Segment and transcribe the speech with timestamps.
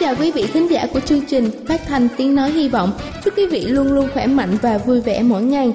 [0.00, 2.92] Chào quý vị thính giả của chương trình phát thanh tiếng nói hy vọng.
[3.24, 5.72] Chúc quý vị luôn luôn khỏe mạnh và vui vẻ mỗi ngày.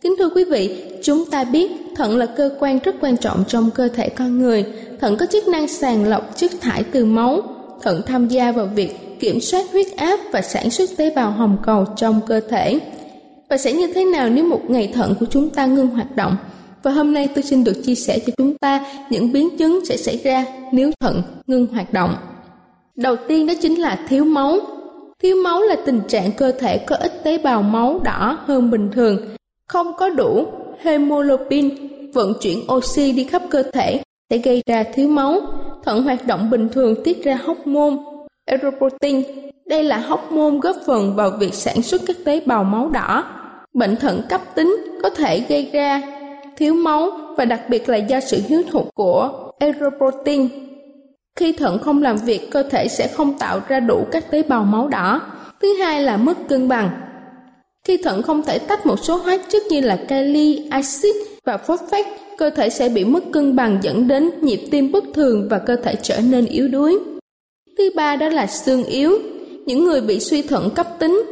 [0.00, 3.70] Kính thưa quý vị, chúng ta biết thận là cơ quan rất quan trọng trong
[3.70, 4.64] cơ thể con người.
[5.00, 7.42] Thận có chức năng sàng lọc chất thải từ máu.
[7.82, 11.56] Thận tham gia vào việc kiểm soát huyết áp và sản xuất tế bào hồng
[11.66, 12.78] cầu trong cơ thể.
[13.48, 16.36] Và sẽ như thế nào nếu một ngày thận của chúng ta ngưng hoạt động?
[16.82, 19.96] Và hôm nay tôi xin được chia sẻ cho chúng ta những biến chứng sẽ
[19.96, 22.14] xảy ra nếu thận ngưng hoạt động.
[22.96, 24.58] Đầu tiên đó chính là thiếu máu.
[25.22, 28.90] Thiếu máu là tình trạng cơ thể có ít tế bào máu đỏ hơn bình
[28.92, 29.18] thường,
[29.68, 30.46] không có đủ
[30.78, 31.70] hemoglobin
[32.14, 35.40] vận chuyển oxy đi khắp cơ thể sẽ gây ra thiếu máu.
[35.84, 37.96] Thận hoạt động bình thường tiết ra hormone
[38.44, 39.22] erythropoietin.
[39.66, 43.24] Đây là hormone góp phần vào việc sản xuất các tế bào máu đỏ.
[43.74, 46.02] Bệnh thận cấp tính có thể gây ra
[46.56, 50.48] thiếu máu và đặc biệt là do sự thiếu hụt của erythropoietin
[51.36, 54.64] khi thận không làm việc, cơ thể sẽ không tạo ra đủ các tế bào
[54.64, 55.20] máu đỏ.
[55.62, 56.90] Thứ hai là mất cân bằng.
[57.84, 62.18] Khi thận không thể tách một số hóa chất như là kali, axit và phosphate,
[62.38, 65.76] cơ thể sẽ bị mất cân bằng dẫn đến nhịp tim bất thường và cơ
[65.76, 66.98] thể trở nên yếu đuối.
[67.78, 69.18] Thứ ba đó là xương yếu.
[69.66, 71.22] Những người bị suy thận cấp tính,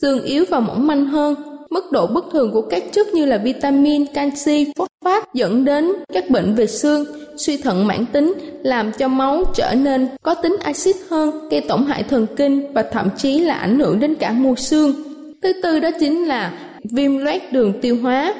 [0.00, 1.34] xương yếu và mỏng manh hơn,
[1.70, 6.30] mức độ bất thường của các chất như là vitamin, canxi, phosphat dẫn đến các
[6.30, 7.04] bệnh về xương,
[7.36, 11.86] suy thận mãn tính làm cho máu trở nên có tính axit hơn, gây tổn
[11.86, 14.94] hại thần kinh và thậm chí là ảnh hưởng đến cả mô xương.
[15.42, 18.34] Thứ tư đó chính là viêm loét đường tiêu hóa.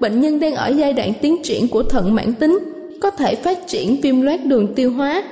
[0.00, 2.58] Bệnh nhân đang ở giai đoạn tiến triển của thận mãn tính
[3.00, 5.22] có thể phát triển viêm loét đường tiêu hóa.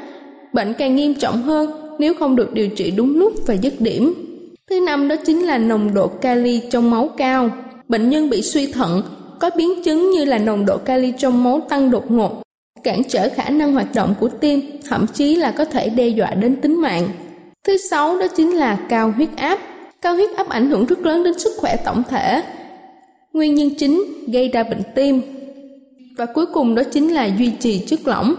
[0.52, 4.29] Bệnh càng nghiêm trọng hơn nếu không được điều trị đúng lúc và dứt điểm.
[4.70, 7.50] Thứ năm đó chính là nồng độ kali trong máu cao.
[7.88, 9.03] Bệnh nhân bị suy thận
[9.41, 12.42] có biến chứng như là nồng độ kali trong máu tăng đột ngột,
[12.82, 16.34] cản trở khả năng hoạt động của tim, thậm chí là có thể đe dọa
[16.34, 17.09] đến tính mạng.
[17.66, 19.59] Thứ sáu đó chính là cao huyết áp.
[20.03, 22.42] Cao huyết áp ảnh hưởng rất lớn đến sức khỏe tổng thể.
[23.32, 25.22] Nguyên nhân chính gây ra bệnh tim.
[26.19, 28.34] Và cuối cùng đó chính là duy trì chất lỏng.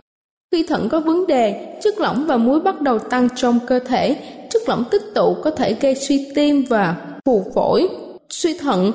[0.52, 4.16] Khi thận có vấn đề, chất lỏng và muối bắt đầu tăng trong cơ thể,
[4.52, 6.96] chất lỏng tích tụ có thể gây suy tim và
[7.26, 7.90] phù phổi.
[8.30, 8.92] Suy thận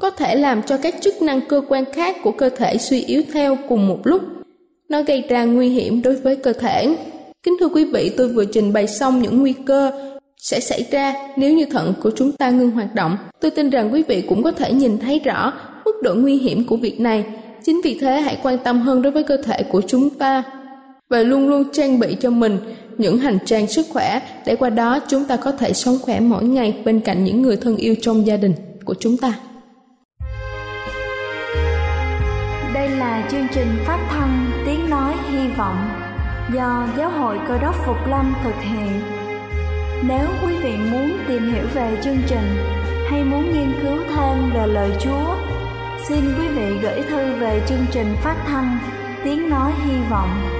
[0.00, 3.22] có thể làm cho các chức năng cơ quan khác của cơ thể suy yếu
[3.32, 4.22] theo cùng một lúc
[4.88, 6.96] nó gây ra nguy hiểm đối với cơ thể.
[7.42, 9.90] Kính thưa quý vị, tôi vừa trình bày xong những nguy cơ
[10.36, 13.16] sẽ xảy ra nếu như thận của chúng ta ngưng hoạt động.
[13.40, 15.52] Tôi tin rằng quý vị cũng có thể nhìn thấy rõ
[15.84, 17.24] mức độ nguy hiểm của việc này.
[17.64, 20.42] Chính vì thế hãy quan tâm hơn đối với cơ thể của chúng ta
[21.08, 22.58] và luôn luôn trang bị cho mình
[23.00, 26.44] những hành trang sức khỏe để qua đó chúng ta có thể sống khỏe mỗi
[26.44, 28.52] ngày bên cạnh những người thân yêu trong gia đình
[28.84, 29.32] của chúng ta.
[32.74, 35.88] Đây là chương trình phát thanh tiếng nói hy vọng
[36.54, 39.00] do Giáo hội Cơ đốc Phục Lâm thực hiện.
[40.08, 42.56] Nếu quý vị muốn tìm hiểu về chương trình
[43.10, 45.36] hay muốn nghiên cứu thêm về lời Chúa,
[46.08, 48.78] xin quý vị gửi thư về chương trình phát thanh
[49.24, 50.59] tiếng nói hy vọng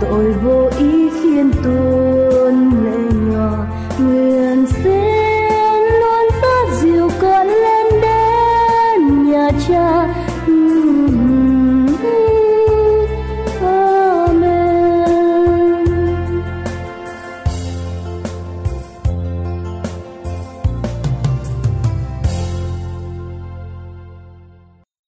[0.00, 2.98] Tội vô ý khiến tuôn lệ
[3.32, 3.66] nhỏ
[3.98, 10.08] nguyện xin luôn phát diều con lên đến nhà cha.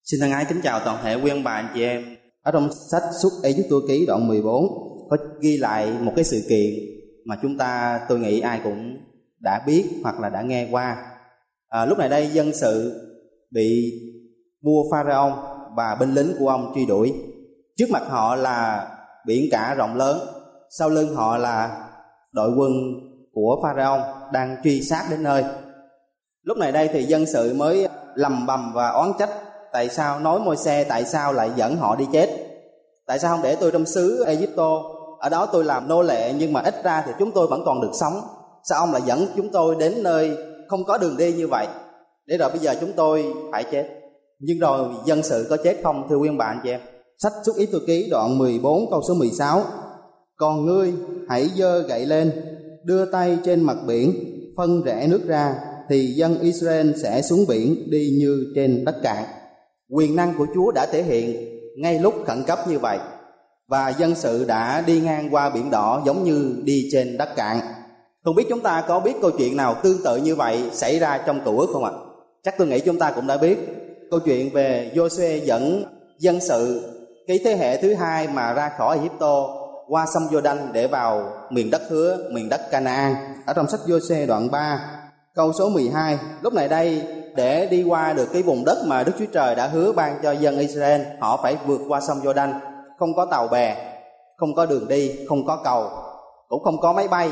[0.05, 2.24] Xin thân ái kính chào toàn thể quý ông bà, anh chị em.
[2.45, 4.65] Ở trong sách xuất Ai Giúp tôi Ký đoạn 14
[5.11, 6.71] có ghi lại một cái sự kiện
[7.25, 8.97] mà chúng ta tôi nghĩ ai cũng
[9.41, 10.97] đã biết hoặc là đã nghe qua.
[11.69, 13.01] À, lúc này đây dân sự
[13.51, 13.93] bị
[14.63, 15.33] vua Pharaon
[15.77, 17.13] và binh lính của ông truy đuổi.
[17.77, 18.89] Trước mặt họ là
[19.27, 20.19] biển cả rộng lớn,
[20.79, 21.87] sau lưng họ là
[22.33, 22.73] đội quân
[23.33, 24.01] của Pharaon
[24.33, 25.45] đang truy sát đến nơi.
[26.43, 29.31] Lúc này đây thì dân sự mới lầm bầm và oán trách
[29.75, 32.29] tại sao, nói môi xe tại sao lại dẫn họ đi chết?
[33.07, 34.83] Tại sao không để tôi trong xứ Egypto?
[35.19, 37.81] Ở đó tôi làm nô lệ, nhưng mà ít ra thì chúng tôi vẫn còn
[37.81, 38.21] được sống.
[38.69, 40.37] Sao ông lại dẫn chúng tôi đến nơi
[40.69, 41.67] không có đường đi như vậy?
[42.27, 43.89] Để rồi bây giờ chúng tôi phải chết.
[44.41, 46.81] Nhưng rồi dân sự có chết không, thưa quý ông bà, anh chị em?
[47.19, 49.63] Sách xuất ý tôi ký, đoạn 14 câu số 16
[50.37, 50.93] còn ngươi
[51.29, 52.33] hãy dơ gậy lên,
[52.85, 54.15] đưa tay trên mặt biển,
[54.57, 55.55] phân rẽ nước ra,
[55.89, 59.25] thì dân Israel sẽ xuống biển đi như trên đất cạn
[59.91, 61.37] quyền năng của Chúa đã thể hiện
[61.77, 62.99] ngay lúc khẩn cấp như vậy
[63.69, 67.61] và dân sự đã đi ngang qua biển đỏ giống như đi trên đất cạn.
[68.25, 71.19] Không biết chúng ta có biết câu chuyện nào tương tự như vậy xảy ra
[71.27, 71.91] trong cựu ước không ạ?
[72.43, 73.59] Chắc tôi nghĩ chúng ta cũng đã biết
[74.11, 75.85] câu chuyện về Joshua dẫn
[76.19, 76.91] dân sự
[77.27, 79.47] cái thế hệ thứ hai mà ra khỏi Egypto
[79.89, 83.15] qua sông Jordan để vào miền đất hứa, miền đất Canaan.
[83.47, 84.81] Ở trong sách Joshua đoạn 3,
[85.35, 86.19] câu số 12.
[86.43, 87.03] Lúc này đây
[87.37, 90.33] để đi qua được cái vùng đất mà Đức Chúa Trời đã hứa ban cho
[90.33, 92.53] dân Israel, họ phải vượt qua sông Jordan,
[92.99, 93.77] không có tàu bè,
[94.37, 95.91] không có đường đi, không có cầu,
[96.49, 97.31] cũng không có máy bay.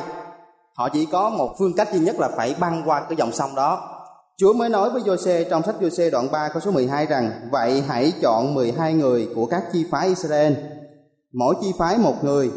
[0.74, 3.54] Họ chỉ có một phương cách duy nhất là phải băng qua cái dòng sông
[3.54, 3.92] đó.
[4.36, 7.82] Chúa mới nói với Giô-xê trong sách Giô-xê đoạn 3 câu số 12 rằng Vậy
[7.88, 10.52] hãy chọn 12 người của các chi phái Israel
[11.32, 12.50] Mỗi chi phái một người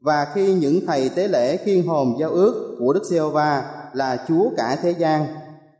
[0.00, 4.50] Và khi những thầy tế lễ khiên hồn giao ước của Đức Giê-hô-va là Chúa
[4.56, 5.26] cả thế gian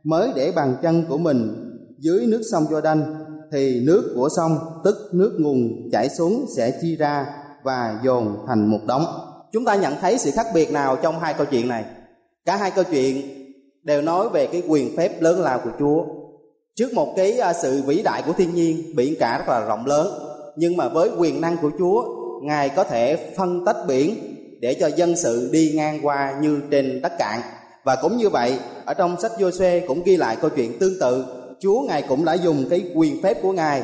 [0.03, 1.69] mới để bàn chân của mình
[1.99, 3.03] dưới nước sông Jordan
[3.51, 7.25] thì nước của sông tức nước nguồn chảy xuống sẽ chia ra
[7.63, 9.05] và dồn thành một đống.
[9.51, 11.85] Chúng ta nhận thấy sự khác biệt nào trong hai câu chuyện này?
[12.45, 13.21] Cả hai câu chuyện
[13.83, 16.05] đều nói về cái quyền phép lớn lao của Chúa.
[16.75, 19.85] Trước một cái à, sự vĩ đại của thiên nhiên, biển cả rất là rộng
[19.85, 20.07] lớn,
[20.55, 22.03] nhưng mà với quyền năng của Chúa,
[22.43, 24.15] Ngài có thể phân tách biển
[24.61, 27.39] để cho dân sự đi ngang qua như trên đất cạn
[27.83, 31.25] và cũng như vậy ở trong sách Giô-suê cũng ghi lại câu chuyện tương tự.
[31.59, 33.83] Chúa ngài cũng đã dùng cái quyền phép của ngài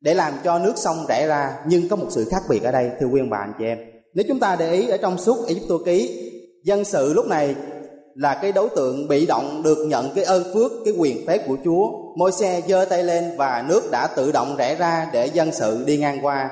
[0.00, 2.90] để làm cho nước sông rẽ ra, nhưng có một sự khác biệt ở đây,
[3.00, 3.78] thưa quý ông bà anh chị em.
[4.14, 6.30] Nếu chúng ta để ý ở trong suốt Egypto ký,
[6.64, 7.54] dân sự lúc này
[8.14, 11.56] là cái đối tượng bị động được nhận cái ơn phước, cái quyền phép của
[11.64, 11.90] Chúa.
[12.16, 15.84] Môi xe giơ tay lên và nước đã tự động rẽ ra để dân sự
[15.86, 16.50] đi ngang qua.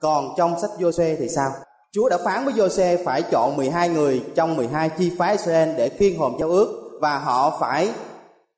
[0.00, 1.50] Còn trong sách Giô-suê thì sao?
[1.92, 5.88] Chúa đã phán với Giô-xe phải chọn 12 người trong 12 chi phái Israel để
[5.88, 7.90] khiên hồn giao ước và họ phải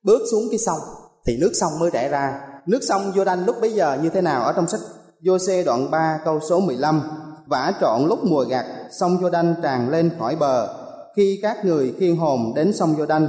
[0.03, 0.79] bước xuống cái sông
[1.25, 2.41] thì nước sông mới rẽ ra.
[2.65, 4.79] Nước sông Jordan lúc bấy giờ như thế nào ở trong sách
[5.21, 7.01] Giô-xe đoạn 3 câu số 15
[7.47, 8.65] vả trọn lúc mùa gặt
[8.99, 10.75] sông Jordan tràn lên khỏi bờ
[11.15, 13.27] khi các người khiên hồn đến sông Jordan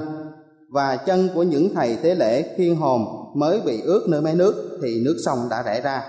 [0.73, 4.79] và chân của những thầy tế lễ khiên hồn mới bị ướt nơi mé nước
[4.83, 6.03] thì nước sông đã rẽ ra.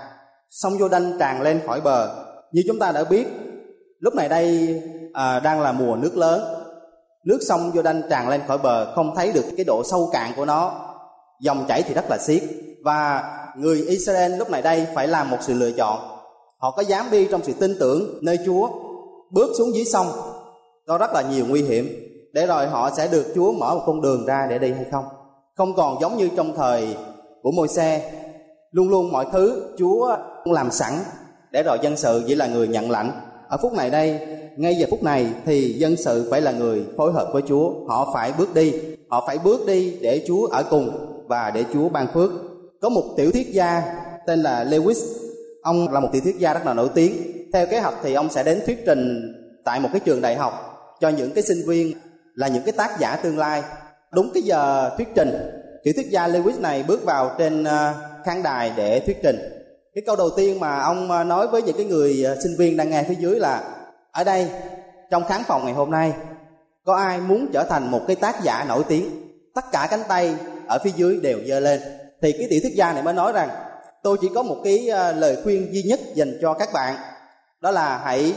[0.50, 2.24] Sông Jordan tràn lên khỏi bờ.
[2.52, 3.26] Như chúng ta đã biết,
[3.98, 4.80] lúc này đây
[5.12, 6.61] à, đang là mùa nước lớn.
[7.24, 10.44] Nước sông Giô-đanh tràn lên khỏi bờ không thấy được cái độ sâu cạn của
[10.44, 10.72] nó.
[11.40, 12.42] Dòng chảy thì rất là xiết.
[12.84, 13.22] Và
[13.56, 15.98] người Israel lúc này đây phải làm một sự lựa chọn.
[16.58, 18.68] Họ có dám đi trong sự tin tưởng nơi Chúa,
[19.30, 20.06] bước xuống dưới sông.
[20.86, 21.88] Có rất là nhiều nguy hiểm.
[22.32, 25.04] Để rồi họ sẽ được Chúa mở một con đường ra để đi hay không?
[25.56, 26.96] Không còn giống như trong thời
[27.42, 28.12] của môi xe
[28.70, 30.92] luôn luôn mọi thứ Chúa làm sẵn
[31.50, 34.20] để rồi dân sự chỉ là người nhận lãnh ở phút này đây,
[34.56, 37.86] ngay giờ phút này thì dân sự phải là người phối hợp với Chúa.
[37.88, 38.72] Họ phải bước đi,
[39.08, 40.90] họ phải bước đi để Chúa ở cùng
[41.28, 42.30] và để Chúa ban phước.
[42.80, 43.82] Có một tiểu thuyết gia
[44.26, 45.04] tên là Lewis.
[45.62, 47.12] Ông là một tiểu thuyết gia rất là nổi tiếng.
[47.52, 49.32] Theo kế hoạch thì ông sẽ đến thuyết trình
[49.64, 50.52] tại một cái trường đại học
[51.00, 51.92] cho những cái sinh viên
[52.34, 53.62] là những cái tác giả tương lai.
[54.12, 55.30] Đúng cái giờ thuyết trình,
[55.84, 57.94] tiểu thuyết gia Lewis này bước vào trên ờ,
[58.24, 59.61] khán đài để thuyết trình
[59.94, 62.76] cái câu đầu tiên mà ông ờ, nói với những cái người ờ, sinh viên
[62.76, 63.62] đang nghe phía dưới là
[64.12, 64.48] ở đây
[65.10, 66.12] trong khán phòng ngày hôm nay
[66.84, 69.10] có ai muốn trở thành một cái tác giả nổi tiếng?
[69.54, 70.34] Tất cả cánh tay
[70.66, 71.80] ở phía dưới đều giơ lên.
[72.22, 73.48] Thì cái tiểu thuyết gia này mới nói rằng
[74.02, 76.96] tôi chỉ có một cái ờ, lời khuyên duy nhất dành cho các bạn
[77.60, 78.34] đó là hãy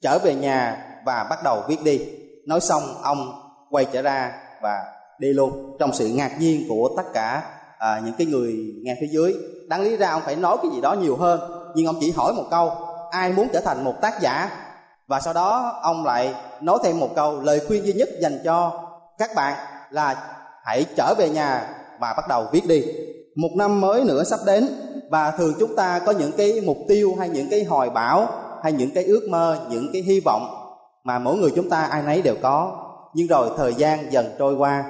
[0.00, 2.00] trở về nhà và bắt đầu viết đi.
[2.46, 3.32] Nói xong ông
[3.70, 4.84] quay trở ra và
[5.18, 5.76] đi luôn.
[5.78, 7.42] Trong sự ngạc nhiên của tất cả
[7.78, 9.34] à, những cái người nghe phía dưới
[9.68, 11.40] đáng lý ra ông phải nói cái gì đó nhiều hơn.
[11.74, 12.72] Nhưng ông chỉ hỏi một câu,
[13.10, 14.50] ai muốn trở thành một tác giả?
[15.08, 18.72] Và sau đó ông lại nói thêm một câu, lời khuyên duy nhất dành cho
[19.18, 19.56] các bạn
[19.90, 20.16] là
[20.64, 21.68] hãy trở về nhà
[22.00, 22.84] và bắt đầu viết đi.
[23.36, 24.68] Một năm mới nữa sắp đến,
[25.10, 28.28] và thường chúng ta có những cái mục tiêu hay những cái hoài bão
[28.62, 32.02] hay những cái ước mơ, những cái hy vọng mà mỗi người chúng ta ai
[32.02, 32.82] nấy đều có.
[33.14, 34.84] Nhưng rồi thời gian dần trôi qua,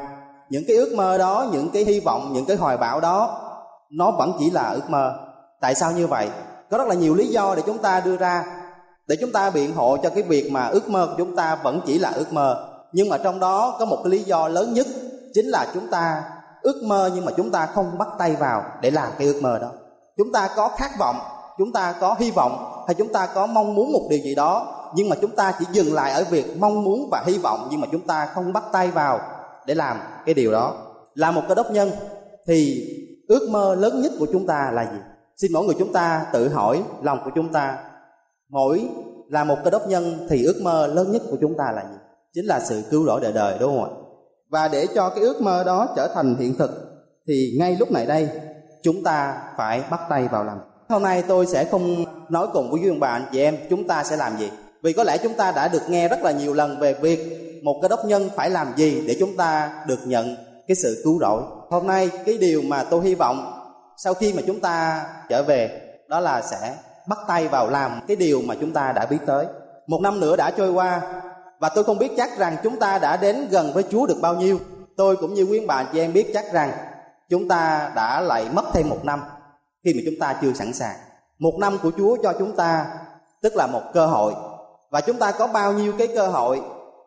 [0.48, 3.42] những cái ước mơ đó, những cái hy vọng, những cái hoài bão đó
[3.90, 5.14] nó vẫn chỉ là ước mơ.
[5.60, 6.28] Tại sao như vậy?
[6.70, 8.44] Có rất là nhiều lý do để chúng ta đưa ra,
[9.06, 11.80] để chúng ta biện hộ cho cái việc mà ước mơ của chúng ta vẫn
[11.86, 12.68] chỉ là ước mơ.
[12.92, 14.86] Nhưng mà trong đó có một cái lý do lớn nhất,
[15.34, 16.22] chính là chúng ta
[16.62, 19.58] ước mơ nhưng mà chúng ta không bắt tay vào để làm cái ước mơ
[19.58, 19.68] đó.
[20.16, 21.16] Chúng ta có khát vọng,
[21.58, 24.66] chúng ta có hy vọng hay chúng ta có mong muốn một điều gì đó,
[24.94, 27.80] nhưng mà chúng ta chỉ dừng lại ở việc mong muốn và hy vọng nhưng
[27.80, 29.20] mà chúng ta không bắt tay vào
[29.66, 30.74] để làm cái điều đó.
[31.14, 31.90] Là một cơ đốc nhân
[32.46, 32.88] thì
[33.28, 34.98] ước mơ lớn nhất của chúng ta là gì?
[35.36, 37.78] Xin mỗi người chúng ta tự hỏi lòng của chúng ta.
[38.48, 38.88] Mỗi
[39.28, 41.96] là một cơ đốc nhân thì ước mơ lớn nhất của chúng ta là gì?
[42.34, 43.90] Chính là sự cứu rỗi đời đời, đúng không ạ?
[44.50, 46.70] Và để cho cái ước mơ đó trở thành hiện thực,
[47.28, 48.28] thì ngay lúc này đây,
[48.82, 50.58] chúng ta phải bắt tay vào làm.
[50.88, 53.86] Hôm nay tôi sẽ không nói cùng với quý ông bà, anh chị em, chúng
[53.86, 54.50] ta sẽ làm gì?
[54.82, 57.78] Vì có lẽ chúng ta đã được nghe rất là nhiều lần về việc một
[57.82, 60.36] cái đốc nhân phải làm gì để chúng ta được nhận
[60.68, 63.52] cái sự cứu rỗi hôm nay cái điều mà tôi hy vọng
[63.96, 66.74] sau khi mà chúng ta trở về, đó là sẽ
[67.08, 69.46] bắt tay vào làm cái điều mà chúng ta đã biết tới.
[69.86, 71.00] Một năm nữa đã trôi qua
[71.58, 74.34] và tôi không biết chắc rằng chúng ta đã đến gần với chúa được bao
[74.34, 74.58] nhiêu.
[74.96, 76.72] Tôi cũng như quý bà, chị em biết chắc rằng
[77.30, 79.22] chúng ta đã lại mất thêm một năm
[79.84, 80.96] khi mà chúng ta chưa sẵn sàng.
[81.38, 82.86] Một năm của chúa cho chúng ta,
[83.42, 84.32] tức là một cơ hội.
[84.90, 86.60] Và chúng ta có bao nhiêu cái cơ hội,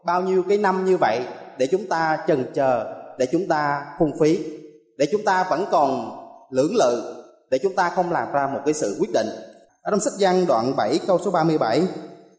[0.05, 1.21] bao nhiêu cái năm như vậy
[1.57, 4.39] để chúng ta chần chờ để chúng ta phung phí
[4.97, 6.11] để chúng ta vẫn còn
[6.51, 9.27] lưỡng lự để chúng ta không làm ra một cái sự quyết định.
[9.81, 11.81] Ở trong sách văn đoạn 7 câu số 37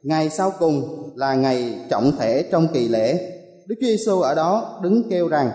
[0.03, 3.33] ngày sau cùng là ngày trọng thể trong kỳ lễ.
[3.67, 5.51] Đức Chúa Giêsu ở đó đứng kêu rằng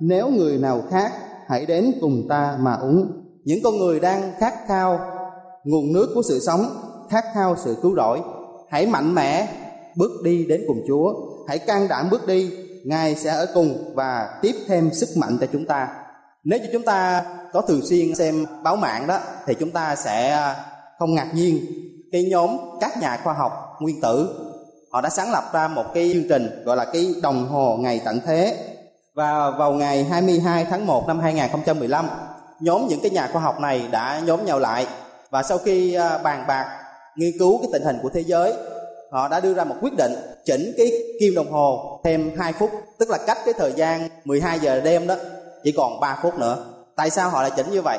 [0.00, 1.12] nếu người nào khác
[1.48, 3.10] hãy đến cùng ta mà uống.
[3.44, 5.00] Những con người đang khát khao
[5.64, 6.66] nguồn nước của sự sống
[7.10, 8.20] khát khao sự cứu rỗi
[8.70, 9.48] hãy mạnh mẽ
[9.96, 11.14] bước đi đến cùng Chúa,
[11.48, 12.50] hãy can đảm bước đi,
[12.84, 15.88] Ngài sẽ ở cùng và tiếp thêm sức mạnh cho chúng ta.
[16.44, 20.30] Nếu như chúng ta có thường xuyên xem báo mạng đó thì chúng ta sẽ
[20.30, 20.56] à,
[20.98, 21.58] không ngạc nhiên
[22.12, 24.44] cái nhóm các nhà khoa học nguyên tử
[24.92, 28.00] họ đã sáng lập ra một cái chương trình gọi là cái đồng hồ ngày
[28.04, 28.56] tận thế
[29.14, 32.08] Và vào ngày 22 tháng 1 năm 2015,
[32.60, 34.86] nhóm những cái nhà khoa học này đã nhóm nhau lại
[35.30, 36.78] và sau khi à, bàn bạc
[37.16, 38.52] nghiên cứu cái tình hình của thế giới,
[39.10, 40.12] họ đã đưa ra một quyết định
[40.48, 44.58] chỉnh cái kim đồng hồ thêm 2 phút, tức là cách cái thời gian 12
[44.60, 45.14] giờ đêm đó
[45.64, 46.64] chỉ còn 3 phút nữa.
[46.96, 47.98] Tại sao họ lại chỉnh như vậy?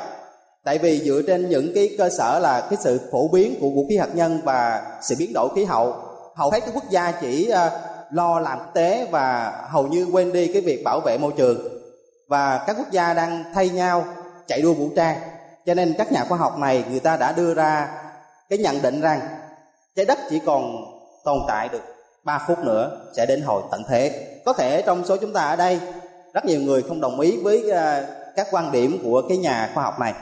[0.64, 3.86] Tại vì dựa trên những cái cơ sở là cái sự phổ biến của vũ
[3.88, 5.94] khí hạt nhân và sự biến đổi khí hậu,
[6.34, 7.80] hầu hết các quốc gia chỉ ờ,
[8.10, 11.68] lo làm kinh tế và hầu như quên đi cái việc bảo vệ môi trường
[12.28, 14.04] và các quốc gia đang thay nhau
[14.46, 15.16] chạy đua vũ trang
[15.66, 17.88] cho nên các nhà khoa học này người ta đã đưa ra
[18.48, 19.20] cái nhận định rằng
[19.96, 20.84] trái đất chỉ còn
[21.24, 24.26] tồn tại được 3 phút nữa sẽ đến hồi tận thế.
[24.44, 25.80] Có thể trong số chúng ta ở đây,
[26.34, 29.84] rất nhiều người không đồng ý với ờ, các quan điểm của cái nhà khoa
[29.84, 30.14] học này.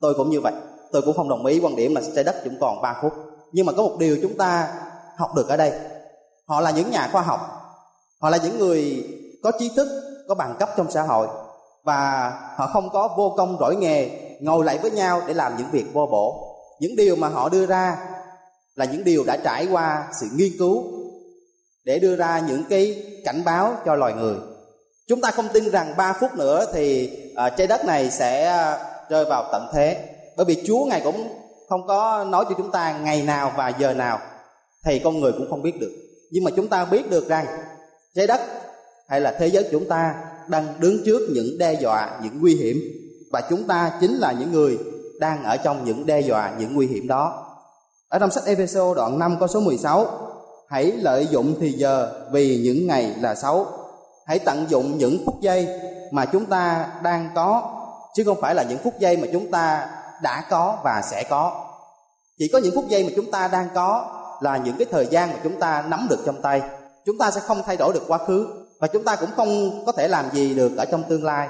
[0.00, 0.52] Tôi cũng như vậy.
[0.92, 3.12] Tôi cũng không đồng ý quan điểm là trái đất chỉ còn 3 phút.
[3.52, 4.68] Nhưng mà có một điều chúng ta
[5.16, 5.72] học được ở đây.
[6.46, 7.40] Họ là những nhà khoa học.
[8.20, 9.08] Họ là những người
[9.42, 9.88] có trí thức,
[10.28, 11.28] có bằng cấp trong xã hội.
[11.84, 15.70] Và họ không có vô công rỗi nghề, ngồi lại với nhau để làm những
[15.70, 16.56] việc vô bổ.
[16.80, 17.96] Những điều mà họ đưa ra
[18.74, 20.84] là những điều đã trải qua sự nghiên cứu
[21.90, 24.36] để đưa ra những cái cảnh báo cho loài người.
[25.08, 28.78] Chúng ta không tin rằng 3 phút nữa thì uh, trái đất này sẽ à,
[29.08, 30.04] rơi vào tận thế.
[30.36, 31.28] Bởi vì chúa ngài cũng
[31.68, 34.18] không có nói cho chúng ta ngày nào và giờ nào
[34.84, 35.92] thì con người cũng không biết được.
[36.30, 37.46] Nhưng mà chúng ta biết được rằng
[38.14, 38.40] trái đất
[39.08, 40.14] hay là thế giới chúng ta
[40.48, 42.76] đang đứng trước những đe dọa những nguy hiểm.
[43.32, 44.78] Và chúng ta chính là những người
[45.20, 47.46] đang ở trong những đe dọa những nguy hiểm đó.
[48.08, 50.29] Ở trong sách Ephesos đoạn 5 câu số 16
[50.70, 53.66] Hãy lợi dụng thì giờ, vì những ngày là xấu.
[54.26, 55.68] Hãy tận dụng những phút giây
[56.10, 57.80] mà chúng ta đang có,
[58.14, 59.88] Chứ không phải là những phút giây mà chúng ta
[60.22, 61.66] đã có và sẽ có.
[62.38, 65.28] Chỉ có những phút giây mà chúng ta đang có là những cái thời gian
[65.28, 66.62] mà chúng ta nắm được trong tay.
[67.06, 68.46] Chúng ta sẽ không thay đổi được quá khứ
[68.80, 71.48] và chúng ta cũng không có thể làm gì được ở trong tương lai.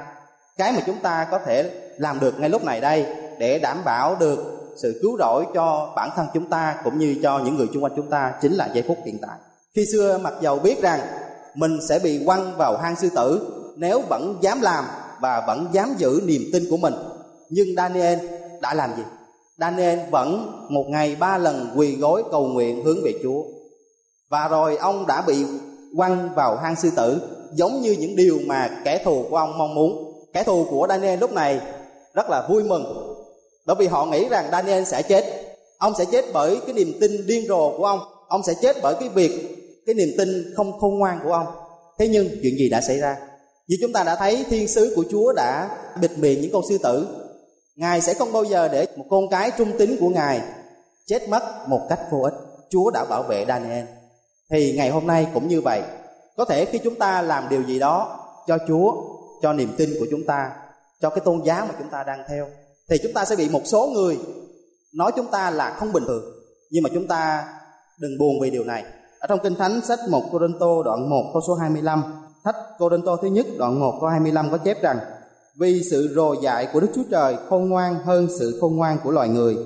[0.57, 3.07] Cái mà chúng ta có thể làm được ngay lúc này đây
[3.39, 7.39] để đảm bảo được sự cứu rỗi cho bản thân chúng ta cũng như cho
[7.39, 9.39] những người xung quanh chúng ta chính là giây phút hiện tại
[9.75, 11.01] khi xưa, mặc dầu biết rằng
[11.55, 14.85] mình sẽ bị quăng vào hang sư tử, nếu vẫn dám làm
[15.21, 16.95] và vẫn dám giữ niềm tin của mình,
[17.51, 18.19] nhưng Daniel
[18.61, 19.03] đã làm gì
[19.59, 23.43] Daniel vẫn một ngày ba lần quỳ gối cầu nguyện hướng về Chúa.
[24.31, 25.45] Và rồi ông đã bị
[25.97, 27.21] quăng vào hang sư tử,
[27.53, 30.13] giống như những điều mà kẻ thù của ông mong muốn.
[30.33, 31.61] Kẻ thù của Daniel lúc này
[32.15, 33.10] rất là vui mừng
[33.67, 35.25] bởi vì họ nghĩ rằng Daniel sẽ chết.
[35.79, 38.01] Ông sẽ chết bởi cái niềm tin điên rồ của ông.
[38.29, 41.47] Ông sẽ chết bởi cái việc cái niềm tin không khôn ngoan của ông.
[41.99, 43.17] Thế nhưng chuyện gì đã xảy ra?
[43.67, 45.71] Như chúng ta đã thấy thiên sứ của Chúa đã
[46.01, 47.07] bịt miệng những con sư tử
[47.81, 50.41] Ngài sẽ không bao giờ để một con cái trung tín của Ngài
[51.07, 52.35] chết mất một cách vô ích.
[52.71, 53.85] Chúa đã bảo vệ Daniel.
[54.51, 55.83] Thì ngày hôm nay cũng như vậy.
[56.37, 58.95] Có thể khi chúng ta làm điều gì đó cho Chúa,
[59.43, 60.51] cho niềm tin của chúng ta,
[61.01, 62.49] cho cái tôn giáo mà chúng ta đang theo,
[62.91, 64.19] thì chúng ta sẽ bị một số người
[64.95, 66.25] nói chúng ta là không bình thường.
[66.71, 67.45] Nhưng mà chúng ta
[67.99, 68.85] đừng buồn vì điều này.
[69.19, 72.03] Ở trong Kinh Thánh sách 1 Corinto đoạn 1 câu số 25,
[72.45, 74.99] thách Corinto thứ nhất đoạn 1 câu 25 có chép rằng
[75.59, 79.11] vì sự rồ dại của Đức Chúa Trời khôn ngoan hơn sự khôn ngoan của
[79.11, 79.57] loài người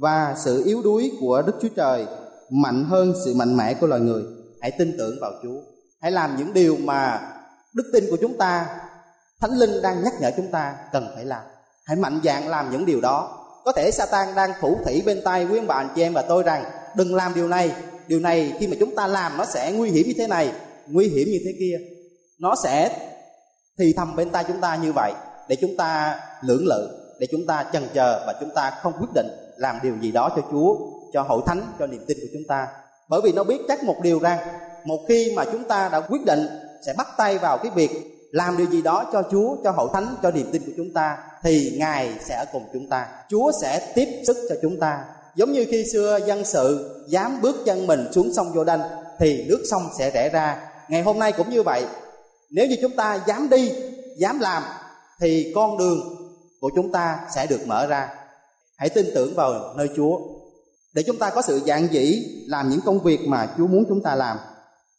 [0.00, 2.06] và sự yếu đuối của Đức Chúa Trời
[2.50, 4.22] mạnh hơn sự mạnh mẽ của loài người.
[4.60, 5.60] Hãy tin tưởng vào Chúa.
[6.00, 7.20] Hãy làm những điều mà
[7.74, 8.66] đức tin của chúng ta,
[9.40, 11.42] Thánh Linh đang nhắc nhở chúng ta cần phải làm.
[11.88, 13.44] Hãy mạnh dạn làm những điều đó.
[13.64, 16.22] Có thể Satan đang thủ thủy bên tay quý ông bà anh chị em và
[16.22, 16.64] tôi rằng
[16.96, 17.72] đừng làm điều này.
[18.06, 20.52] Điều này khi mà chúng ta làm nó sẽ nguy hiểm như thế này,
[20.86, 21.78] nguy hiểm như thế kia.
[22.38, 22.90] Nó sẽ
[23.78, 25.12] thì thầm bên tay chúng ta như vậy
[25.48, 26.88] để chúng ta lưỡng lự
[27.20, 30.30] để chúng ta chần chờ và chúng ta không quyết định làm điều gì đó
[30.36, 30.76] cho Chúa
[31.12, 32.68] cho hội thánh cho niềm tin của chúng ta
[33.08, 34.38] bởi vì nó biết chắc một điều rằng
[34.84, 36.46] một khi mà chúng ta đã quyết định
[36.86, 37.90] sẽ bắt tay vào cái việc
[38.30, 41.18] làm điều gì đó cho Chúa, cho hội thánh, cho niềm tin của chúng ta,
[41.42, 43.06] thì Ngài sẽ ở cùng chúng ta.
[43.28, 45.04] Chúa sẽ tiếp sức cho chúng ta.
[45.34, 48.80] Giống như khi xưa dân sự dám bước chân mình xuống sông Vô Đanh
[49.18, 50.70] thì nước sông sẽ rẽ ra.
[50.88, 51.86] Ngày hôm nay cũng như vậy.
[52.50, 53.72] Nếu như chúng ta dám đi,
[54.18, 54.62] dám làm,
[55.20, 56.00] thì con đường
[56.60, 58.08] của chúng ta sẽ được mở ra.
[58.76, 60.18] Hãy tin tưởng vào nơi chúa.
[60.94, 64.02] Để chúng ta có sự dạng dĩ làm những công việc mà chúa muốn chúng
[64.02, 64.38] ta làm,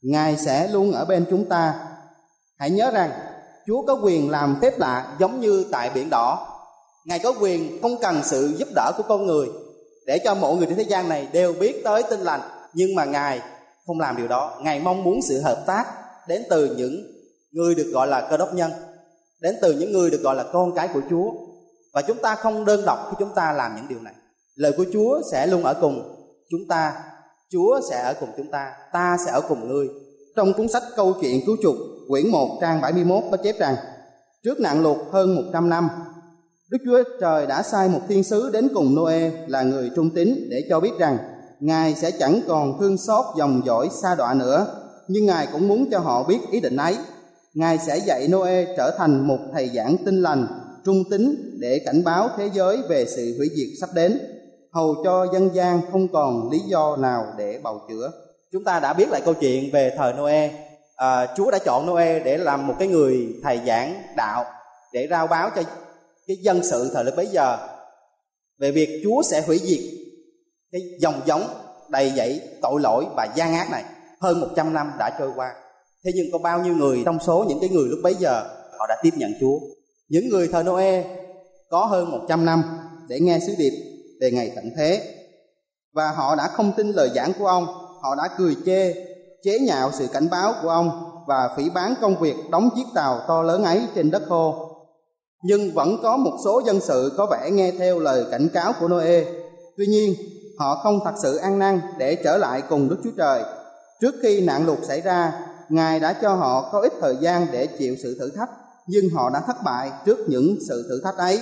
[0.01, 1.88] ngài sẽ luôn ở bên chúng ta
[2.60, 3.12] hãy nhớ rằng,
[3.67, 6.48] chúa có quyền làm phép lạ giống như tại biển đỏ.
[7.06, 9.48] Ngài có quyền không cần sự giúp đỡ của con người
[10.06, 12.41] để cho mọi người trên thế gian này đều biết tới tin lành.
[12.74, 13.41] Nhưng mà ngài
[13.88, 14.60] không làm điều đó.
[14.62, 15.86] Ngài mong muốn sự hợp tác
[16.28, 17.04] đến từ những
[17.52, 18.72] người được gọi là cơ đốc nhân,
[19.41, 21.32] đến từ những người được gọi là con cái của Chúa.
[21.93, 24.13] Và chúng ta không đơn độc khi chúng ta làm những điều này.
[24.56, 26.15] Lời của Chúa sẽ luôn ở cùng
[26.50, 27.04] chúng ta.
[27.52, 29.88] Chúa sẽ ở cùng chúng ta ta sẽ ở cùng ngươi.
[30.35, 31.75] Trong cuốn sách Câu chuyện cứu chuộc,
[32.07, 33.75] quyển 1 trang 71 có chép rằng,
[34.43, 35.89] trước nạn lụt hơn 100 năm,
[36.69, 40.47] Đức Chúa Trời đã sai một thiên sứ đến cùng Noe là người trung tín
[40.49, 41.17] để cho biết rằng
[41.59, 44.67] Ngài sẽ chẳng còn thương xót dòng dõi xa đọa nữa,
[45.07, 46.97] nhưng Ngài cũng muốn cho họ biết ý định ấy.
[47.53, 50.47] Ngài sẽ dạy Noe trở thành một thầy giảng tinh lành,
[50.85, 54.19] trung tín để cảnh báo thế giới về sự hủy diệt sắp đến,
[54.73, 58.11] hầu cho dân gian không còn lý do nào để bào chữa.
[58.51, 60.49] Chúng ta đã biết lại câu chuyện về thời Noe.
[60.95, 64.45] À, Chúa đã chọn Noe để làm một cái người thầy giảng đạo
[64.93, 65.63] để rao báo cho
[66.27, 67.57] cái dân sự thời lúc bấy giờ
[68.59, 69.79] về việc Chúa sẽ hủy diệt
[70.71, 71.43] cái dòng giống
[71.89, 73.83] đầy dẫy tội lỗi và gian ác này
[74.21, 75.53] hơn 100 năm đã trôi qua.
[76.03, 78.43] Thế nhưng có bao nhiêu người trong số những cái người lúc bấy giờ
[78.79, 79.59] họ đã tiếp nhận Chúa?
[80.09, 81.03] Những người thời Noe
[81.69, 82.63] có hơn 100 năm
[83.07, 83.71] để nghe sứ điệp
[84.21, 85.15] về ngày tận thế.
[85.93, 87.65] Và họ đã không tin lời giảng của ông
[88.01, 88.93] họ đã cười chê
[89.43, 90.91] chế nhạo sự cảnh báo của ông
[91.27, 94.69] và phỉ bán công việc đóng chiếc tàu to lớn ấy trên đất khô
[95.43, 98.88] nhưng vẫn có một số dân sự có vẻ nghe theo lời cảnh cáo của
[98.88, 99.23] Noe.
[99.77, 100.13] Tuy nhiên,
[100.59, 103.43] họ không thật sự ăn năn để trở lại cùng Đức Chúa Trời.
[104.01, 105.33] Trước khi nạn lụt xảy ra,
[105.69, 108.49] Ngài đã cho họ có ít thời gian để chịu sự thử thách,
[108.88, 111.41] nhưng họ đã thất bại trước những sự thử thách ấy.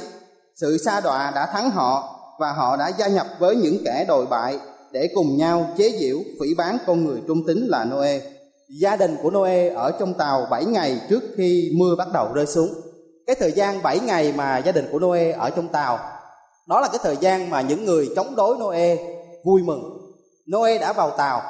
[0.56, 4.26] Sự sa đọa đã thắng họ và họ đã gia nhập với những kẻ đồi
[4.26, 4.60] bại
[5.00, 8.20] để cùng nhau chế giễu phỉ bán con người trung tín là Noe.
[8.82, 12.46] Gia đình của Noe ở trong tàu 7 ngày trước khi mưa bắt đầu rơi
[12.46, 12.70] xuống.
[13.28, 16.00] Cái thời gian 7 ngày mà gia đình của Noe ở trong tàu,
[16.68, 18.96] đó là cái thời gian mà những người chống đối Noe
[19.46, 20.14] vui mừng.
[20.54, 21.42] Noe đã vào tàu,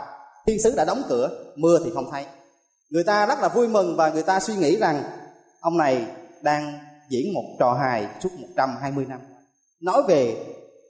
[0.48, 2.26] thiên sứ đã đóng cửa, mưa thì không thấy.
[2.90, 5.04] Người ta rất là vui mừng và người ta suy nghĩ rằng
[5.60, 6.06] ông này
[6.42, 6.74] đang
[7.10, 9.20] diễn một trò hài suốt 120 năm.
[9.82, 10.36] Nói về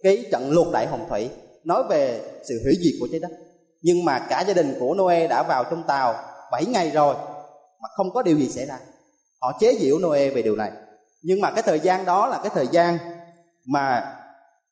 [0.03, 1.29] cái trận lụt đại hồng thủy
[1.67, 3.31] nói về sự hủy diệt của trái đất.
[3.81, 6.15] Nhưng mà cả gia đình của Noe đã vào trong tàu
[6.51, 7.15] 7 ngày rồi
[7.81, 8.79] mà không có điều gì xảy ra.
[9.41, 10.71] Họ chế giễu Noe về điều này.
[11.21, 12.97] Nhưng mà cái thời gian đó là cái thời gian
[13.65, 14.15] mà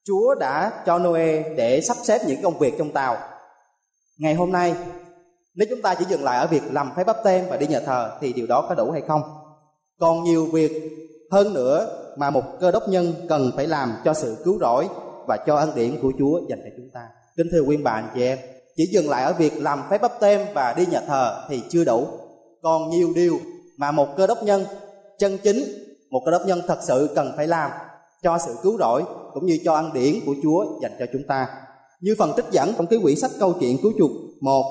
[0.05, 3.17] Chúa đã cho Noe để sắp xếp những công việc trong tàu.
[4.17, 4.75] Ngày hôm nay,
[5.55, 7.79] nếu chúng ta chỉ dừng lại ở việc làm phép bắp tem và đi nhà
[7.79, 9.21] thờ thì điều đó có đủ hay không?
[9.99, 10.71] Còn nhiều việc
[11.31, 14.87] hơn nữa mà một cơ đốc nhân cần phải làm cho sự cứu rỗi
[15.27, 17.01] và cho ân điển của Chúa dành cho chúng ta.
[17.37, 18.37] Kính thưa quý anh chị em,
[18.75, 21.83] chỉ dừng lại ở việc làm phép bắp tem và đi nhà thờ thì chưa
[21.83, 22.07] đủ.
[22.61, 23.39] Còn nhiều điều
[23.77, 24.65] mà một cơ đốc nhân
[25.19, 25.63] chân chính
[26.11, 27.71] một cơ đốc nhân thật sự cần phải làm
[28.23, 31.47] cho sự cứu rỗi cũng như cho ăn điển của Chúa dành cho chúng ta.
[32.01, 34.11] Như phần trích dẫn trong cái quyển sách câu chuyện cứu chuộc
[34.41, 34.63] một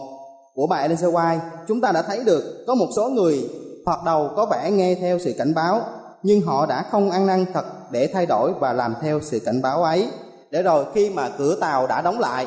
[0.55, 1.39] của bà Ellen White,
[1.69, 3.49] chúng ta đã thấy được có một số người
[3.87, 5.81] thoạt đầu có vẻ nghe theo sự cảnh báo,
[6.23, 9.63] nhưng họ đã không ăn năn thật để thay đổi và làm theo sự cảnh
[9.63, 10.09] báo ấy.
[10.51, 12.47] Để rồi khi mà cửa tàu đã đóng lại,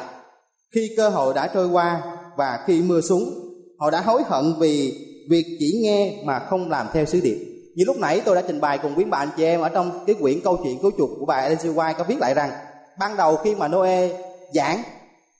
[0.75, 2.01] khi cơ hội đã trôi qua
[2.37, 3.33] và khi mưa xuống,
[3.79, 7.37] họ đã hối hận vì việc chỉ nghe mà không làm theo sứ điệp.
[7.75, 10.15] Như lúc nãy tôi đã trình bày cùng quý bạn chị em ở trong cái
[10.21, 12.51] quyển câu chuyện cứu chuộc của bà Ellen White có viết lại rằng
[12.99, 14.09] ban đầu khi mà Noe
[14.53, 14.83] giảng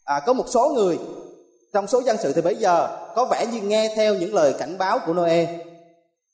[0.03, 0.97] à, có một số người
[1.73, 4.77] trong số dân sự thì bây giờ có vẻ như nghe theo những lời cảnh
[4.77, 5.47] báo của Noe.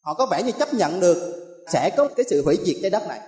[0.01, 1.17] Họ có vẻ như chấp nhận được
[1.73, 3.19] sẽ có cái sự hủy diệt trái đất này.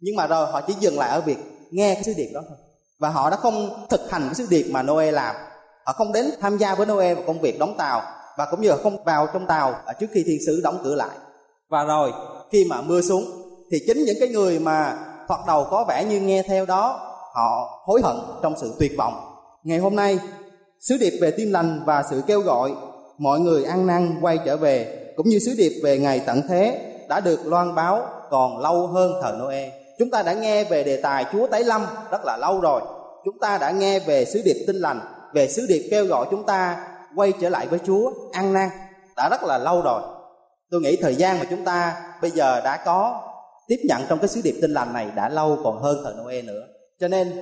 [0.00, 1.38] Nhưng mà rồi họ chỉ dừng lại ở việc
[1.72, 2.58] nghe cái sứ điệp đó thôi.
[2.98, 5.36] Và họ đã không thực hành cái sứ điệp mà Noe làm.
[5.84, 8.02] Họ không đến tham gia với Noe vào công việc đóng tàu,
[8.38, 11.16] và cũng như không vào trong tàu trước khi thiên sứ đóng cửa lại.
[11.70, 12.12] Và rồi,
[12.52, 13.24] khi mà mưa xuống,
[13.70, 17.00] thì chính những cái người mà thoạt đầu có vẻ như nghe theo đó,
[17.34, 19.14] họ hối hận trong sự tuyệt vọng.
[19.64, 20.18] Ngày hôm nay,
[20.80, 22.72] sứ điệp về tin lành và sự kêu gọi
[23.18, 26.92] mọi người ăn năn quay trở về, cũng như sứ điệp về ngày tận thế,
[27.08, 29.81] đã được loan báo còn lâu hơn thời Noe.
[30.02, 32.82] Chúng ta đã nghe về đề tài Chúa tái lâm rất là lâu rồi.
[33.24, 35.00] Chúng ta đã nghe về sứ điệp tinh lành,
[35.34, 36.86] về sứ điệp kêu gọi chúng ta
[37.16, 38.68] quay trở lại với Chúa, ăn năn
[39.16, 40.02] đã rất là lâu rồi.
[40.70, 43.20] Tôi nghĩ thời gian mà chúng ta bây giờ đã có
[43.68, 46.42] tiếp nhận trong cái sứ điệp tinh lành này đã lâu còn hơn thời Noe
[46.42, 46.62] nữa.
[47.00, 47.32] Cho nên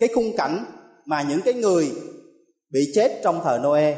[0.00, 0.64] cái khung cảnh
[1.04, 1.92] mà những cái người
[2.70, 3.94] bị chết trong thời Noe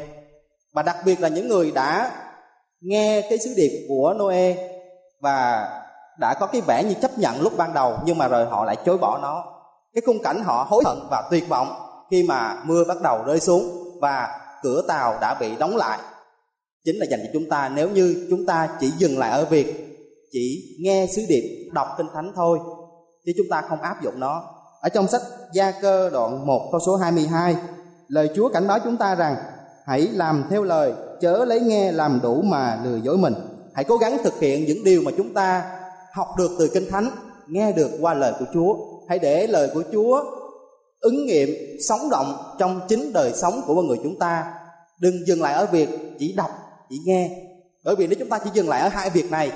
[0.73, 2.11] và đặc biệt là những người đã
[2.81, 4.55] nghe cái sứ điệp của Noe
[5.21, 5.67] và
[6.21, 8.77] đã có cái vẻ như chấp nhận lúc ban đầu, nhưng mà rồi họ lại
[8.85, 9.43] chối bỏ nó.
[9.93, 11.67] Cái khung cảnh họ hối hận và tuyệt vọng
[12.11, 13.63] khi mà mưa bắt đầu rơi xuống
[14.01, 15.99] và cửa tàu đã bị đóng lại.
[16.85, 19.97] Chính là dành cho chúng ta, nếu như chúng ta chỉ dừng lại ở việc
[20.31, 22.59] chỉ nghe sứ điệp, đọc kinh thánh thôi,
[23.25, 24.43] chứ chúng ta không áp dụng nó.
[24.81, 25.21] Ở trong sách
[25.53, 27.55] Gia Cơ đoạn 1 câu số 22
[28.07, 29.35] lời Chúa cảnh báo chúng ta rằng,
[29.85, 33.33] hãy làm theo lời, chớ lấy nghe làm đủ mà lừa dối mình.
[33.73, 35.63] Hãy cố gắng thực hiện những điều mà chúng ta
[36.13, 37.09] học được từ kinh thánh,
[37.47, 38.75] nghe được qua lời của Chúa.
[39.09, 40.23] Hãy để lời của Chúa
[40.99, 41.49] ứng nghiệm,
[41.87, 44.53] sống động trong chính đời sống của con người chúng ta.
[44.99, 46.51] Đừng dừng lại ở việc chỉ đọc,
[46.89, 47.29] chỉ nghe.
[47.83, 49.51] Bởi vì nếu chúng ta chỉ dừng lại ở hai việc này,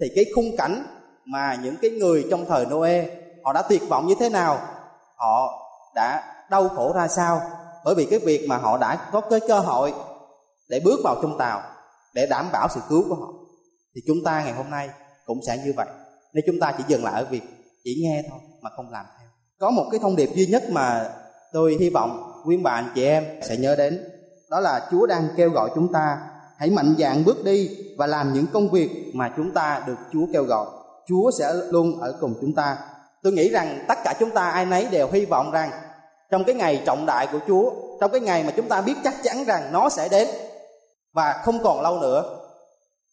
[0.00, 0.86] thì cái khung cảnh
[1.24, 3.06] mà những cái người trong thời Noe,
[3.44, 4.58] họ đã tuyệt vọng như thế nào,
[5.16, 5.52] họ
[5.94, 7.42] đã đau khổ ra sao?
[7.84, 9.92] Bởi vì cái việc mà họ đã có cái cơ hội
[10.68, 11.62] để bước vào trong tàu,
[12.14, 13.28] để đảm bảo sự cứu của họ.
[13.94, 14.90] Thì chúng ta ngày hôm nay
[15.26, 15.86] cũng sẽ như vậy.
[16.34, 17.42] Nếu chúng ta chỉ dừng lại ở việc
[17.84, 19.28] chỉ nghe thôi mà không làm theo.
[19.58, 21.10] Có một cái thông điệp duy nhất mà
[21.52, 24.08] tôi hy vọng quý bạn chị em sẽ nhớ đến,
[24.50, 26.18] đó là chúa đang kêu gọi chúng ta
[26.58, 30.26] hãy mạnh dạn bước đi và làm những công việc mà chúng ta được chúa
[30.32, 30.66] kêu gọi.
[31.06, 32.78] Chúa sẽ luôn ở cùng chúng ta.
[33.22, 35.70] Tôi nghĩ rằng tất cả chúng ta ai nấy đều hy vọng rằng
[36.30, 39.14] trong cái ngày trọng đại của chúa, trong cái ngày mà chúng ta biết chắc
[39.22, 40.28] chắn rằng nó sẽ đến,
[41.14, 42.38] và không còn lâu nữa,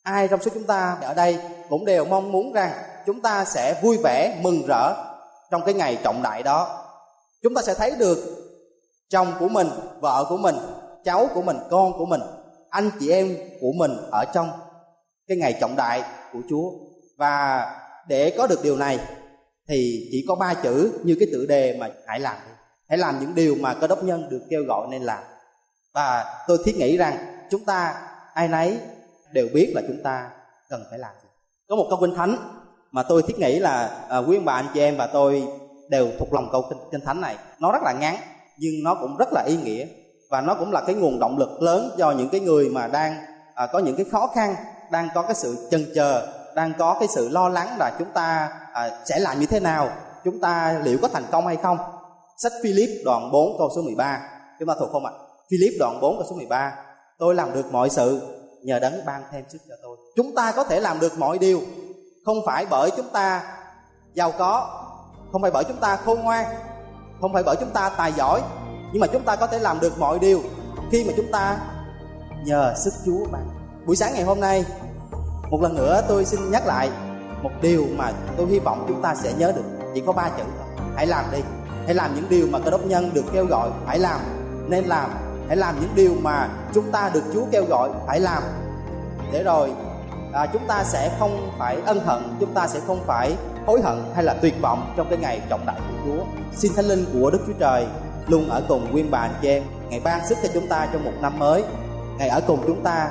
[0.03, 1.39] ai trong số chúng ta ở đây
[1.69, 2.71] cũng đều mong muốn rằng
[3.05, 4.93] chúng ta sẽ vui vẻ, mừng rỡ
[5.51, 6.85] trong cái ngày trọng đại đó.
[7.43, 8.17] Chúng ta sẽ thấy được
[9.09, 10.55] chồng của mình, vợ của mình,
[11.05, 12.21] cháu của mình, con của mình,
[12.69, 14.49] anh chị em của mình ở trong
[15.27, 16.03] cái ngày trọng đại
[16.33, 16.71] của chúa.
[17.17, 17.65] Và
[18.07, 18.99] để có được điều này
[19.67, 22.37] thì chỉ có ba chữ như cái tựa đề mà hãy làm
[22.89, 25.23] hãy làm những điều mà cơ đốc nhân được kêu gọi nên làm.
[25.93, 27.17] Và tôi thiết nghĩ rằng
[27.49, 28.01] chúng ta
[28.33, 28.77] ai nấy
[29.31, 30.29] đều biết là chúng ta
[30.69, 31.28] cần phải làm gì
[31.69, 32.37] có một câu kinh thánh
[32.91, 35.47] mà tôi thiết nghĩ là à, quý ông bà anh chị em và tôi
[35.89, 37.37] đều thuộc lòng câu kinh, kinh thánh này.
[37.59, 38.15] Nó rất là ngắn
[38.57, 39.85] nhưng nó cũng rất là ý nghĩa.
[40.29, 43.15] Và nó cũng là cái nguồn động lực lớn cho những cái người mà đang
[43.55, 44.55] à, có những cái khó khăn
[44.91, 48.49] đang có cái sự chần chờ đang có cái sự lo lắng là chúng ta
[48.73, 49.89] à, sẽ làm như thế nào
[50.23, 51.77] chúng ta liệu có thành công hay không.
[52.37, 54.21] Sách Philip đoạn 4 câu số 13
[54.59, 55.11] chúng ta thuộc không ạ?
[55.51, 56.73] Philip đoạn 4 câu số 13
[57.19, 59.97] tôi làm được mọi sự nhờ đấng ban thêm sức cho tôi.
[60.15, 61.61] Chúng ta có thể làm được mọi điều.
[62.25, 63.43] Không phải bởi chúng ta
[64.13, 64.83] giàu có,
[65.31, 66.45] không phải bởi chúng ta khôn ngoan,
[67.21, 68.41] không phải bởi chúng ta tài giỏi,
[68.93, 70.41] nhưng mà chúng ta có thể làm được mọi điều
[70.91, 71.59] khi mà chúng ta
[72.45, 73.49] nhờ sức Chúa ban.
[73.85, 74.65] Buổi sáng ngày hôm nay,
[75.49, 76.89] một lần nữa tôi xin nhắc lại
[77.43, 79.63] một điều mà tôi hy vọng chúng ta sẽ nhớ được.
[79.93, 80.85] Chỉ có ba chữ thôi.
[80.95, 81.39] Hãy làm đi.
[81.85, 84.21] Hãy làm những điều mà cơ đốc nhân được kêu gọi phải làm,
[84.67, 85.09] nên làm
[85.49, 88.43] hãy làm những điều mà chúng ta được Chúa kêu gọi phải làm.
[89.31, 89.71] Để rồi
[90.33, 93.35] à, chúng ta sẽ không phải ân hận chúng ta sẽ không phải
[93.65, 96.23] hối hận hay là tuyệt vọng trong cái ngày trọng đại của Chúa.
[96.55, 97.87] Xin thánh linh của Đức Chúa Trời
[98.27, 99.63] luôn ở cùng nguyên bà anh chị em.
[99.89, 101.63] Ngày ban sức cho chúng ta trong một năm mới.
[102.17, 103.09] Ngày ở cùng chúng ta.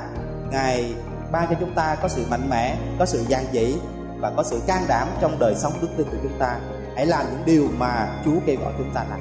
[0.50, 0.94] Ngày
[1.32, 3.76] ban cho chúng ta có sự mạnh mẽ có sự gian dĩ
[4.20, 6.56] và có sự can đảm trong đời sống đức tin của chúng ta.
[6.96, 9.20] Hãy làm những điều mà Chúa kêu gọi chúng ta làm.